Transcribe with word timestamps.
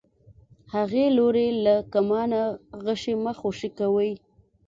هغې 0.73 1.05
لورې 1.17 1.47
له 1.65 1.75
کمانه 1.93 2.41
غشی 2.83 3.13
مه 3.23 3.33
خوشی 3.39 3.69
کوئ. 3.77 4.11